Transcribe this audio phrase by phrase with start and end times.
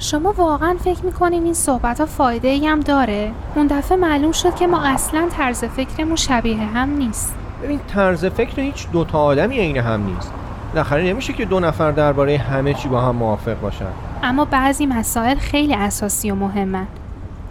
[0.00, 4.54] شما واقعا فکر می‌کنین این صحبت ها فایده ای هم داره؟ اون دفعه معلوم شد
[4.54, 7.34] که ما اصلا طرز فکرمون شبیه هم نیست.
[7.62, 10.32] ببین طرز فکر هیچ دوتا آدمی عین هم نیست.
[10.72, 13.86] بالاخره نمیشه که دو نفر درباره همه چی با هم موافق باشن.
[14.22, 16.86] اما بعضی مسائل خیلی اساسی و مهمن.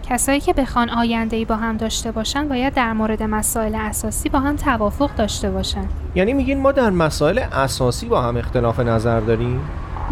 [0.08, 4.40] کسایی که بخوان آینده ای با هم داشته باشن باید در مورد مسائل اساسی با
[4.40, 5.84] هم توافق داشته باشن.
[6.14, 9.60] یعنی میگین ما در مسائل اساسی با هم اختلاف نظر داریم؟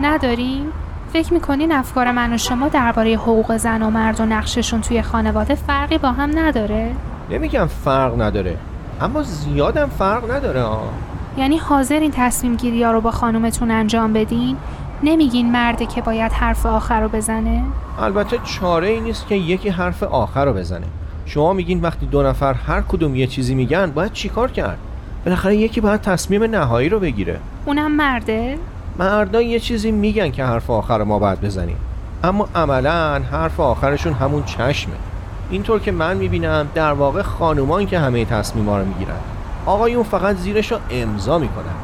[0.00, 0.72] نداریم.
[1.16, 5.54] فکر می‌کنین افکار من و شما درباره حقوق زن و مرد و نقششون توی خانواده
[5.54, 6.94] فرقی با هم نداره؟
[7.30, 8.56] نمیگم فرق نداره
[9.00, 10.92] اما زیادم فرق نداره آه.
[11.36, 14.56] یعنی حاضر این تصمیم گیری ها رو با خانومتون انجام بدین؟
[15.02, 17.62] نمیگین مرده که باید حرف آخر رو بزنه؟
[18.00, 20.86] البته چاره ای نیست که یکی حرف آخر رو بزنه.
[21.26, 24.78] شما میگین وقتی دو نفر هر کدوم یه چیزی میگن باید چیکار کرد؟
[25.24, 27.40] بالاخره یکی باید تصمیم نهایی رو بگیره.
[27.66, 28.58] اونم مرده؟
[28.98, 31.76] مردا یه چیزی میگن که حرف آخر ما باید بزنیم.
[32.24, 34.94] اما عملا حرف آخرشون همون چشمه.
[35.50, 39.16] اینطور که من می‌بینم در واقع خانومان که همه تصمیما رو می‌گیرن.
[39.66, 41.74] آقایون فقط زیرش رو امضا می‌کنن.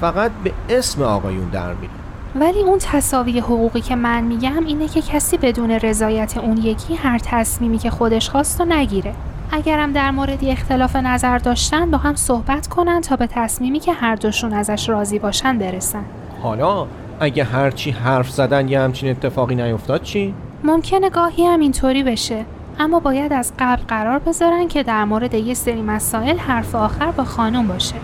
[0.00, 1.92] فقط به اسم آقایون در میره
[2.34, 7.18] ولی اون تصاوی حقوقی که من میگم اینه که کسی بدون رضایت اون یکی هر
[7.18, 9.14] تصمیمی که خودش خواست و نگیره.
[9.52, 14.14] اگرم در موردی اختلاف نظر داشتن با هم صحبت کنن تا به تصمیمی که هر
[14.14, 16.04] دوشون ازش راضی باشن برسن.
[16.42, 16.86] حالا
[17.20, 22.44] اگه هرچی حرف زدن یه همچین اتفاقی نیفتاد چی؟ ممکنه گاهی هم اینطوری بشه
[22.78, 27.24] اما باید از قبل قرار بذارن که در مورد یه سری مسائل حرف آخر با
[27.24, 27.94] خانم باشه.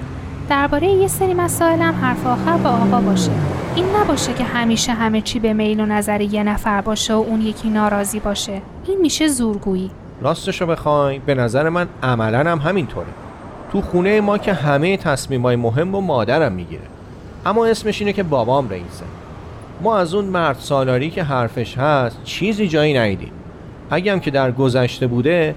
[0.48, 3.30] درباره یه سری مسائل هم حرف آخر با آقا باشه.
[3.74, 7.40] این نباشه که همیشه همه چی به میل و نظر یه نفر باشه و اون
[7.40, 8.62] یکی ناراضی باشه.
[8.86, 9.90] این میشه زورگویی.
[10.20, 11.18] راستشو بخوای.
[11.18, 13.06] به نظر من عملا هم همینطوره.
[13.72, 16.82] تو خونه ما که همه تصمیمای مهم و مادرم می‌گیره.
[17.46, 19.04] اما اسمش اینه که بابام رئیسه.
[19.80, 23.32] ما از اون مرد سالاری که حرفش هست چیزی جایی ندیدیم.
[23.90, 25.54] اگم که در گذشته بوده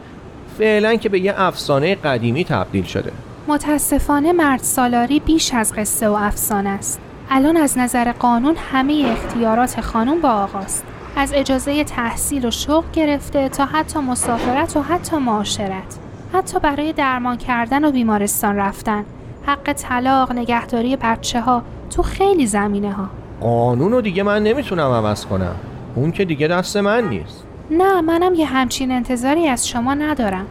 [0.58, 3.12] فعلا که به یه افسانه قدیمی تبدیل شده.
[3.48, 7.00] متاسفانه مرد سالاری بیش از قصه و افسانه است.
[7.30, 10.84] الان از نظر قانون همه اختیارات خانم با آقاست.
[11.16, 15.98] از اجازه تحصیل و شغل گرفته تا حتی مسافرت و حتی معاشرت.
[16.34, 19.06] حتی برای درمان کردن و بیمارستان رفتن.
[19.46, 23.06] حق طلاق نگهداری بچه ها تو خیلی زمینه ها.
[23.42, 25.56] قانون رو دیگه من نمی‌تونم عوض کنم.
[25.96, 27.44] اون که دیگه دست من نیست.
[27.72, 30.46] نه منم یه همچین انتظاری از شما ندارم.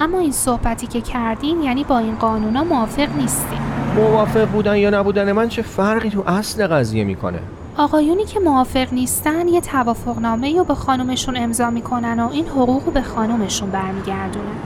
[0.00, 3.58] اما این صحبتی که کردین یعنی با این قانونا موافق نیستین.
[3.96, 7.38] موافق بودن یا نبودن من چه فرقی تو اصل قضیه می‌کنه؟
[7.76, 12.92] آقایونی که موافق نیستن یه توافقنامه رو به خانومشون امضا می‌کنن و این حقوق رو
[12.92, 14.56] به خانومشون برمیگردونن.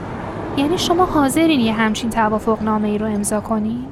[0.57, 3.85] یعنی شما حاضرین یه همچین توافقنامه ای رو امضا کنین؟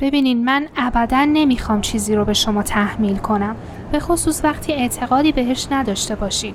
[0.00, 3.56] ببینین من ابدا نمی‌خوام چیزی رو به شما تحمیل کنم.
[3.92, 6.54] به خصوص وقتی اعتقادی بهش نداشته باشین.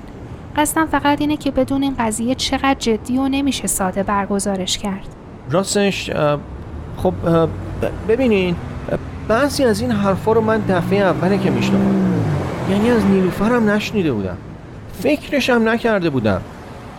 [0.56, 5.06] قصدم فقط اینه که بدون این قضیه چقدر جدی و نمیشه ساده برگزارش کرد.
[5.50, 6.10] راستش
[6.96, 7.14] خب
[8.08, 8.56] ببینین
[9.28, 12.22] بعضی از این حرفا رو من دفعه اوله که میشنوم
[12.70, 14.36] یعنی از نیلوفرم نشنیده بودم.
[15.02, 16.40] فکرشم نکرده بودم.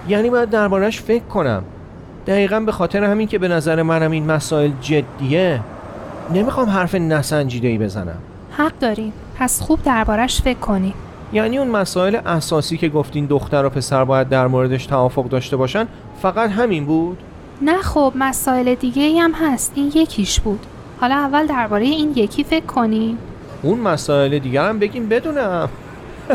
[0.08, 1.64] یعنی باید دربارش فکر کنم.
[2.28, 5.60] دقیقا به خاطر همین که به نظر منم این مسائل جدیه.
[6.34, 8.18] نمی‌خوام حرف نسنجیده ای بزنم.
[8.52, 10.94] حق داریم پس خوب دربارش فکر کنی
[11.34, 15.88] یعنی اون مسائل اساسی که گفتین دختر و پسر باید در موردش توافق داشته باشن
[16.22, 17.18] فقط همین بود؟
[17.62, 19.72] نه خب مسائل دیگه هم هست.
[19.76, 20.66] این یکیش بود.
[21.02, 23.18] حالا اول درباره این یکی فکر کنی
[23.62, 25.70] اون مسائل دیگر هم بگیم بدونم.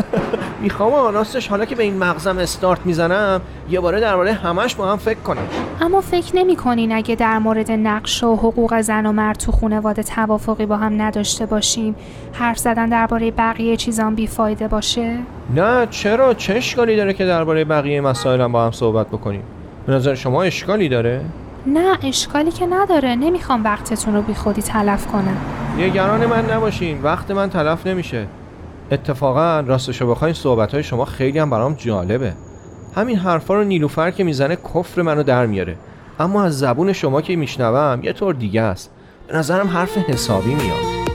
[0.61, 4.97] می‌خوام راستش حالا که به این مغزم استارت می‌زنم یه باره درباره همش با هم
[4.97, 5.41] فکر کنم
[5.81, 10.03] اما فکر نمی کنین اگه در مورد نقش و حقوق زن و مرد تو خانواده
[10.03, 11.95] توافقی با هم نداشته باشیم.
[12.33, 15.17] حرف زدن درباره بقیه چیزان بیفایده باشه؟
[15.55, 19.43] نه چرا؟ چه اشکالی داره که درباره بقیه مسائل با هم صحبت بکنیم؟
[19.87, 21.21] به نظر شما اشکالی داره؟
[21.65, 23.15] نه اشکالی که نداره.
[23.15, 25.37] نمی‌خوام وقتتون رو بیخودی تلف کنم.
[25.77, 27.01] نگران من نباشین.
[27.03, 28.27] وقت من تلف نمیشه.
[28.91, 32.33] اتفاقا راستشو بخواین صحبت های شما خیلی هم برام جالبه.
[32.95, 35.75] همین حرفا رو نیلوفر که می‌زنه کفر منو در میاره.
[36.19, 38.91] اما از زبون شما که میشنوم یه طور دیگه است.
[39.27, 41.06] به نظرم حرف حسابی میاد.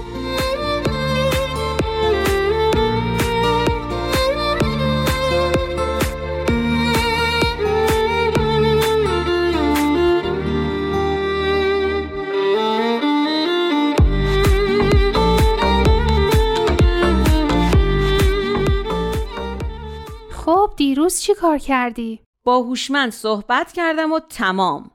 [21.12, 24.90] دیروز چی کار کردی؟ با هوشمند صحبت کردم و تمام.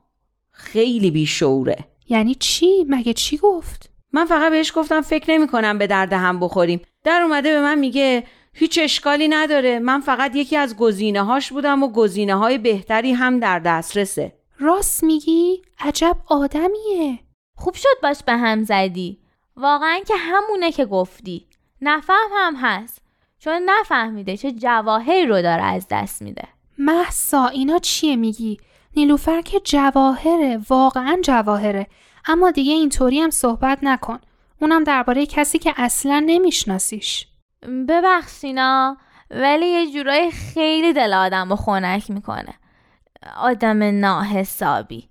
[0.52, 1.78] خیلی بیشعوره.
[2.10, 6.40] یعنی چی؟ مگه چی گفت؟ من فقط بهش گفتم فکر نمی کنم به درد هم
[6.40, 6.82] بخوریم.
[7.04, 8.24] در اومده به من میگه
[8.54, 9.80] هیچ اشکالی نداره.
[9.80, 14.34] من فقط یکی از گزینه هاش بودم و گزینه های بهتری هم در دسترسه.
[14.60, 17.20] راست میگی؟ عجب آدمیه.
[17.56, 19.20] خوب شد باش به هم زدی.
[19.56, 21.48] واقعا که همونه که گفتی.
[21.82, 23.07] نفهم هم هست.
[23.40, 26.48] چون نفهمیده چه جواهری رو داره از دست میده.
[26.78, 28.58] محسا اینا چیه میگی؟
[28.96, 31.88] نیلوفر که جواهره واقعا جواهره.
[32.26, 34.20] اما دیگه اینطوری هم صحبت نکن.
[34.62, 37.28] اونم درباره کسی که اصلا نمیشناسیش.
[37.90, 38.98] ببخشینا
[39.32, 42.54] ولی یه جورایی خیلی دل آدم رو خنک می‌کنه.
[43.38, 45.10] آدم ناحسابی.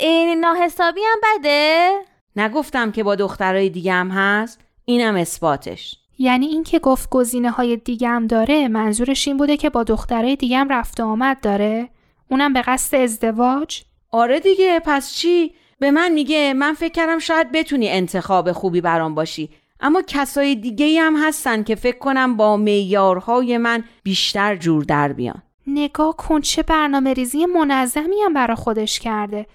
[0.00, 1.92] این ناحسابی هم بده؟
[2.36, 6.03] نگفتم که با دخترای دیگه هم هست؟ اینم اثباتش.
[6.18, 10.58] یعنی اینکه گفت گزینه های دیگه هم داره منظورش این بوده که با دخترای دیگه
[10.58, 11.88] هم رفت آمد داره.
[12.30, 17.52] اونم به قصد ازدواج؟ آره دیگه پس چی؟ به من میگه من فکر کردم شاید
[17.52, 19.50] بتونی انتخاب خوبی برام باشی.
[19.80, 25.42] اما کسای دیگه هم هستن که فکر کنم با معیارهای من بیشتر جور در بیان.
[25.66, 29.46] نگاه کن چه برنامه ریزی منظمی هم برا خودش کرده.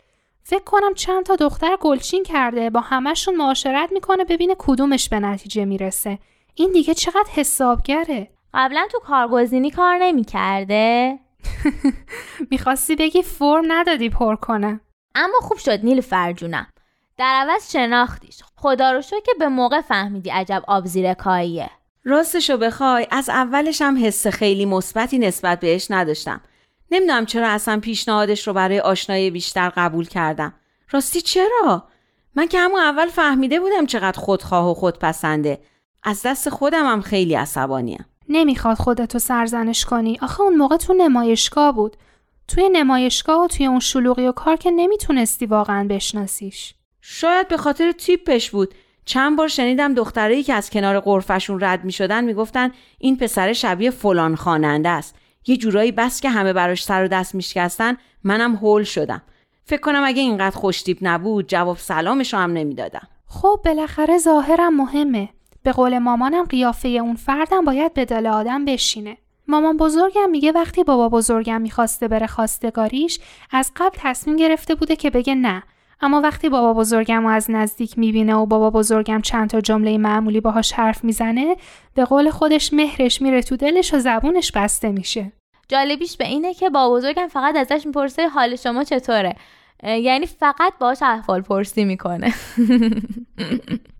[0.43, 5.65] فکر کنم چند تا دختر گلچین کرده با همشون معاشرت می‌کنه ببینه کدومش به نتیجه
[5.65, 6.19] می‌رسه.
[6.59, 11.19] این دیگه چقدر حسابگره؟ قبلا تو کارگزینی کار نمی‌کرده؟
[12.51, 14.81] می‌خواستی بگی فرم ندادی پر کنم.
[15.15, 16.67] اما خوب شد نیل فرجونم.
[17.17, 18.41] در عوض شناختیش.
[18.55, 21.69] خدا رو شو که به موقع فهمیدی عجب آبزیرکاییه
[22.03, 26.41] راستشو بخوای از اولش هم حس خیلی مثبتی نسبت بهش نداشتم.
[26.91, 30.53] نمی‌دونم چرا اصلا پیشنهادش رو برای آشنایی بیشتر قبول کردم.
[30.91, 31.83] راستی چرا؟
[32.35, 35.59] من که همون اول فهمیده بودم چقدر خودخواه و خودپسنده.
[36.03, 40.17] از دست خودم هم خیلی عصبانیم نمی‌خواد خودتو سرزنش کنی.
[40.21, 41.97] آخه اون موقع تو نمایشگاه بود.
[42.47, 46.73] توی نمایشگاه و توی اون شلوغی و کار که نمی‌تونستی واقعا بشناسیش.
[47.01, 48.75] شاید به خاطر تیپش بود.
[49.05, 53.91] چند بار شنیدم دخترایی که از کنار قرفشون رد می شدن می‌گفتن این پسر شبیه
[53.91, 55.15] فلان خواننده است.
[55.47, 59.21] یه جورایی بس که همه براش سر و دست میشکستن منم هول شدم.
[59.65, 63.07] فکر کنم اگه اینقدر خوشتیپ نبود جواب سلامش هم نمی‌دادم.
[63.27, 65.29] خب بالاخره ظاهرم مهمه.
[65.63, 69.17] به قول مامانم قیافه اون فردم باید به دل آدم بشینه.
[69.47, 73.19] مامان بزرگم میگه وقتی بابا بزرگم می‌خواسته بره خواستگاریش
[73.51, 75.63] از قبل تصمیم گرفته بوده که بگه نه.
[76.01, 80.41] اما وقتی بابا بزرگم رو از نزدیک می‌بینه و بابا بزرگم چند تا جمله معمولی
[80.41, 81.55] باهاش حرف می‌زنه
[81.95, 85.31] به قول خودش مهرش میره تو دلش و زبونش بسته میشه.
[85.67, 89.35] جالبیش به اینه که بابا بزرگم فقط ازش می‌پرسه حال شما چطوره؟
[89.83, 92.33] یعنی فقط باهاش احوال پرسی می‌کنه.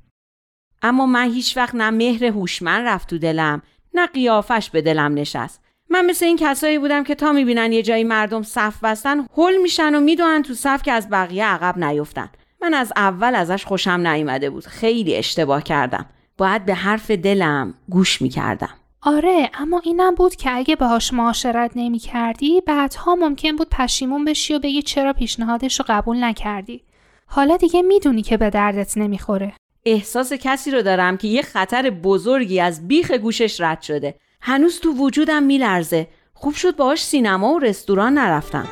[0.81, 3.61] اما من هیچ وقت نه مهر هوشمند رفت تو دلم
[3.93, 5.61] نه قیافش به دلم نشست.
[5.89, 9.95] من مثل این کسایی بودم که تا می‌بینن یه جایی مردم صف بستن هل میشن
[9.95, 12.29] و می‌دونن تو صف که از بقیه عقب نیفتن.
[12.61, 14.65] من از اول ازش خوشم نیومده بود.
[14.65, 16.05] خیلی اشتباه کردم.
[16.37, 18.69] باید به حرف دلم گوش می‌کردم.
[19.01, 24.53] آره اما اینم بود که اگه باهاش معاشرت نمی کردی بعدها ممکن بود پشیمون بشی
[24.53, 26.83] و بگی چرا پیشنهادش رو قبول نکردی.
[27.25, 29.53] حالا دیگه می‌دونی که به دردت نمی‌خوره.
[29.85, 34.15] احساس کسی رو دارم که یه خطر بزرگی از بیخ گوشش رد شده.
[34.41, 36.07] هنوز تو وجودم میلرزه.
[36.33, 38.67] خوب شد باهاش سینما و رستوران نرفتم.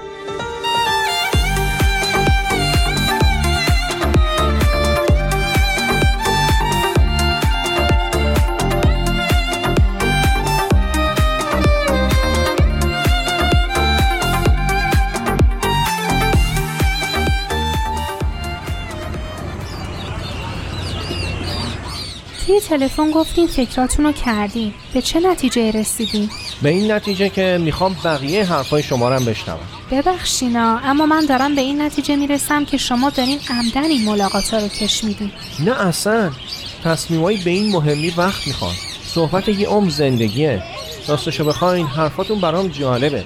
[22.60, 26.30] توی تلفن گفتین فکراتون رو کردین به چه نتیجه رسیدین
[26.62, 29.60] به این نتیجه که می‌خوام بقیه حرفای شما رو هم بشنوم.
[29.92, 34.68] ببخشینا اما من دارم به این نتیجه می‌رسم که شما دارین عمدن این ملاقات رو
[34.68, 35.32] کش میدین.
[35.60, 36.32] نه اصلا.
[36.84, 38.76] تصمیمایی به این مهمی وقت می‌خوان.
[39.06, 40.64] صحبت یه عمر زندگیه.
[41.08, 43.24] راستشو بخواین حرفاتون برام جالبه.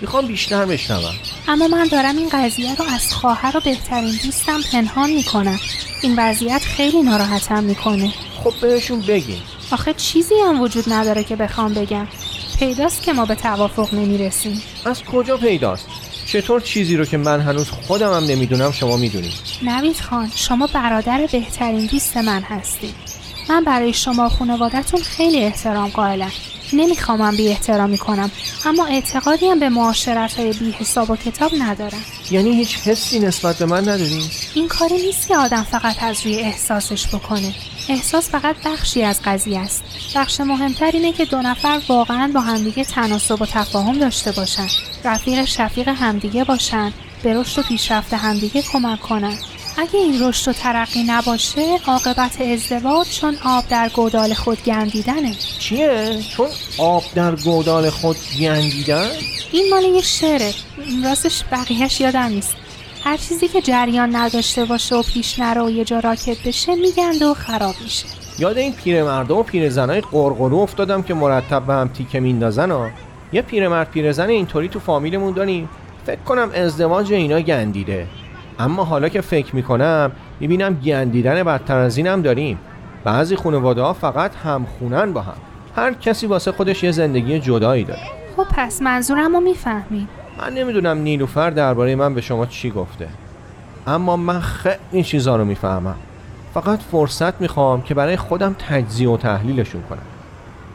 [0.00, 1.14] می‌خوام بیشتر بشنوم.
[1.48, 5.58] اما من دارم این قضیه رو از خواهر و بهترین دوستم پنهان می‌کنم.
[6.02, 8.12] این وضعیت خیلی ناراحتم می‌کنه.
[8.44, 9.38] خب بهشون بگین.
[9.70, 12.06] آخه چیزی هم وجود نداره که بخوام بگم.
[12.58, 14.62] پیداست که ما به توافق نمی‌رسیم.
[14.84, 15.86] از کجا پیداست؟
[16.26, 19.32] چطور چیزی رو که من هنوز خودم هم نمی‌دونم شما می‌دونید؟
[19.62, 22.94] نوید خان شما برادر بهترین دوست من هستید.
[23.48, 26.32] من برای شما و خانوادتون خیلی احترام قائلم.
[26.74, 28.30] نمیخوامم بی احترامی کنم
[28.66, 32.04] اما اعتقادی هم به معاشرت های بی حساب و کتاب ندارم.
[32.30, 34.22] یعنی هیچ حسی نسبت به من ندارین
[34.54, 37.54] این کاری نیست که آدم فقط از روی احساسش بکنه.
[37.88, 39.82] احساس فقط بخشی از قضیه است.
[40.16, 44.66] بخش مهمتر اینه که دو نفر واقعا با همدیگه تناسب و تفاهم داشته باشن.
[45.04, 46.92] رفیق شفیق همدیگه باشن.
[47.22, 49.38] به رشد و پیشرفت همدیگه کمک کنن.
[49.78, 55.34] اگه این رشد و ترقی نباشه عاقبت ازدواج چون آب در گودال خود گندیدنه.
[55.58, 56.48] چیه؟ چون
[56.78, 59.10] آب در گودال خود گندیدن؟
[59.52, 60.54] این مال یه شعره.
[61.04, 62.56] راستش بقیهش یادم نیست.
[63.04, 67.26] هر چیزی که جریان نداشته باشه و پیش نره و یه جا راکت بشه میگنده
[67.26, 68.06] و خراب میشه.
[68.38, 72.90] یاد این پیرمردا و پیرزنای قرقرو افتادم که مرتب به هم تیکه میندازن ها.
[73.32, 75.68] یه پیرمرد پیرزن اینطوری تو فامیلمون داریم.
[76.06, 78.06] فکر کنم ازدواج اینا گندیده.
[78.58, 82.58] اما حالا که فکر می‌کنم می‌بینم گندیدن بدتر از اینم داریم.
[83.04, 85.34] بعضی خانواده ها فقط همخونن با هم.
[85.76, 88.00] هر کسی واسه خودش یه زندگی جدایی داره.
[88.36, 90.08] خب پس منظورم رو می‌فهمی.
[90.38, 93.08] من نمی‌دونم نیلوفر درباره من به شما چی گفته.
[93.86, 95.94] اما من خیلی چیزا رو می‌فهمم.
[96.54, 99.98] فقط فرصت می‌خوام که برای خودم تجزیه و تحلیلشون کنم.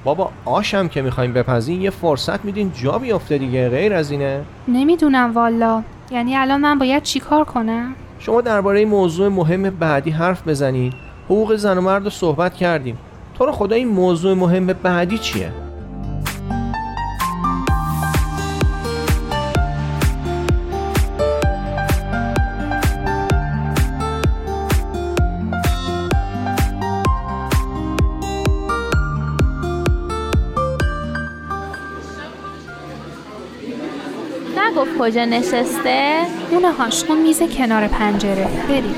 [0.04, 5.34] بابا آشم که می‌خوایم بپزین یه فرصت میدین جا بیفته دیگه غیر از اینه؟ نمی‌دونم
[5.34, 5.84] والا.
[6.12, 10.94] یعنی الان من باید چیکار کنم؟ شما درباره موضوع مهم بعدی حرف بزنید
[11.26, 12.98] حقوق زن و مرد رو صحبت کردیم.
[13.38, 15.52] تو رو خدا این موضوع مهم بعدی چیه؟
[34.78, 38.48] نگفت کجا نشسته؟ اونه هاش اون میز کنار پنجره.
[38.70, 38.96] بریم.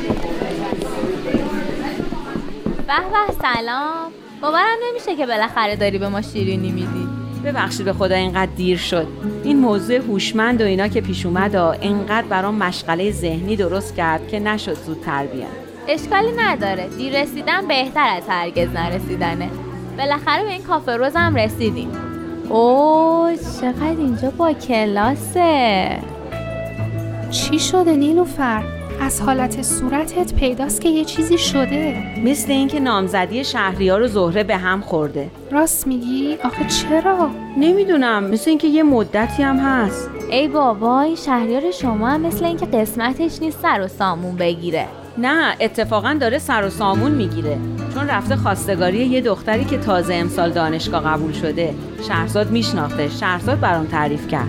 [2.88, 4.12] به به سلام.
[4.42, 7.08] باورم نمیشه که بالاخره داری به ما شیرینی میدی.
[7.46, 9.08] ببخشید به خدا اینقدر دیر شد.
[9.44, 14.28] این موضوع هوشمند و اینا که پیش اومد و اینقدر برام مشغله ذهنی درست کرد
[14.28, 15.50] که نشد زودتر بیاد
[15.88, 16.88] اشکالی نداره.
[16.98, 19.50] دیر رسیدن بهتر از هرگز نرسیدنه.
[19.98, 22.09] بالاخره به این کافه روز هم رسیدیم.
[22.50, 26.00] اوه چقدر اینجا با کلاسه.
[27.32, 28.64] چی شده نیلوفر؟
[29.02, 32.04] از حالت صورتت پیداست که یه چیزی شده.
[32.26, 35.30] مثل اینکه نامزدی شهریار و زهره به هم خورده.
[35.52, 40.10] راست میگی؟ آخه چرا؟ نمی‌دونم مثل اینکه یه مدتی هم هست.
[40.32, 44.88] ای بابا این شهریار شما هم مثل اینکه قسمتش نیست سر و سامون بگیره.
[45.22, 47.58] نه اتفاقا داره سر و سامون می‌گیره.
[47.94, 51.74] چون رفته خواستگاری یه دختری که تازه امسال دانشگاه قبول شده.
[52.08, 53.10] شهرزاد میشناخته.
[53.10, 54.48] شهرزاد برام تعریف کرد.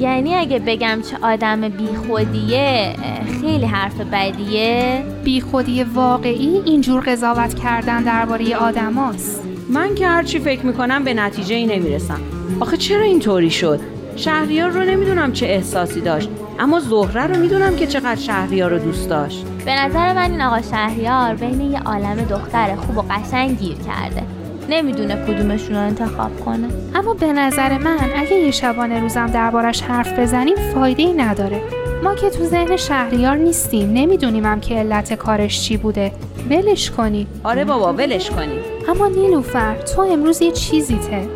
[0.00, 2.94] یعنی اگه بگم چه آدم بیخودیه
[3.40, 5.04] خیلی حرف بدیه.
[5.24, 9.42] بی خودی واقعی اینجور قضاوت کردن درباره آدماست.
[9.70, 12.20] من که هرچی فکر می‌کنم به نتیجه ای نمی‌رسم.
[12.60, 13.80] آخه چرا اینطوری شد؟
[14.18, 19.08] شهریار رو نمی‌دونم چه احساسی داشت اما زهره رو می‌دونم که چقدر شهریار رو دوست
[19.08, 19.44] داشت.
[19.64, 24.22] به نظر من این آقا شهریار بین یه عالم دختر خوب و قشنگ گیر کرده.
[24.68, 26.68] نمی‌دونه کدومشون رو انتخاب کنه.
[26.94, 31.60] اما به نظر من اگه یه شبانه روزم دربارش حرف بزنیم فایده ای نداره.
[32.04, 36.12] ما که تو ذهن شهریار نیستیم نمی‌دونیم هم که علت کارش چی بوده.
[36.50, 37.26] ولش کنی.
[37.44, 38.77] آره بابا ولش کنی.
[38.88, 41.28] اما نیلوفر تو امروز یه چیزیته.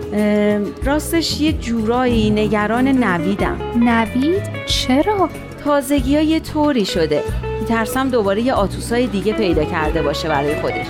[0.84, 3.56] راستش یه جورایی نگران نویدم.
[3.76, 5.28] نوید؟ چرا؟
[5.64, 7.22] تازگی ها یه طوری شده.
[7.60, 10.86] میترسم دوباره یه آتوسای دیگه پیدا کرده باشه برای خودش.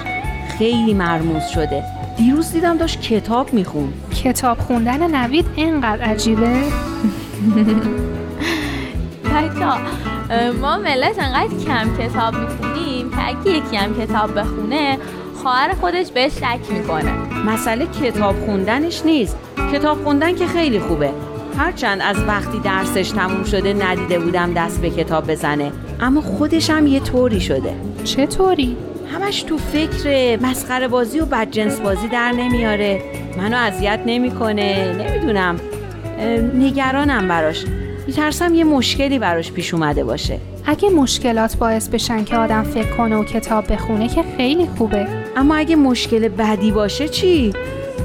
[0.59, 1.85] خیلی مرموز شده.
[2.16, 3.92] دیروز دیدم داشت کتاب میخون
[4.25, 6.62] کتاب خوندن نوید اینقدر عجیبه.
[9.25, 9.66] بچه
[10.61, 14.99] ما ملت انقدر کم کتاب می‌خونیم که اگه یکی هم کتاب بخونه
[15.42, 17.12] خواهر خودش بهش شک می‌کنه.
[17.46, 19.37] مسئله کتاب خوندنش نیست.
[19.72, 21.11] کتاب خوندن که خیلی خوبه.
[21.58, 25.72] هرچند از وقتی درسش تموم شده ندیده بودم دست به کتاب بزنه.
[26.00, 27.75] اما خودش هم یه طوری شده.
[28.04, 28.76] چطوری؟
[29.12, 33.02] همش تو فکر مسخره بازی و بدجنس بازی در نمیاره.
[33.38, 34.92] منو اذیت نمی‌کنه.
[34.92, 35.56] نمی‌دونم.
[36.54, 37.64] نگرانم براش.
[38.06, 40.38] میترسم یه مشکلی براش پیش اومده باشه.
[40.66, 45.22] اگه مشکلات باعث بشن که آدم فکر کنه و کتاب بخونه که خیلی خوبه.
[45.37, 47.53] اما اگه مشکل بدی باشه چی؟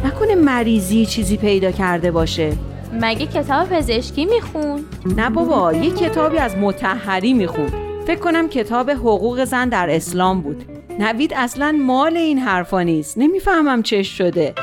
[0.05, 2.53] نکنه مریضی چیزی پیدا کرده باشه.
[2.93, 4.85] مگه کتاب پزشکی میخون؟
[5.17, 7.67] نه بابا یه کتابی از متحری میخون.
[8.07, 10.65] فکر کنم کتاب حقوق زن در اسلام بود.
[10.99, 13.17] نوید اصلا مال این حرفا نیست.
[13.17, 14.53] نمی‌فهمم چش شده.